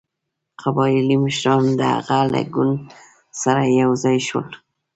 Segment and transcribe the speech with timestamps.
[0.61, 2.77] قبایلي مشران د هغه له ګوند
[3.41, 4.47] سره یو ځای شول.